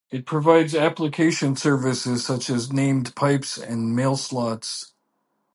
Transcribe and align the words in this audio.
It 0.09 0.25
provides 0.25 0.73
application 0.73 1.55
services 1.55 2.25
such 2.25 2.49
as 2.49 2.73
named 2.73 3.13
pipes 3.15 3.59
and 3.59 3.95
MailSlots. 3.95 4.93